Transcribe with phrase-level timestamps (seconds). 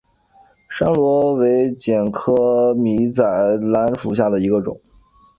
[0.67, 3.23] 山椤为楝科米仔
[3.57, 4.81] 兰属下的一个种。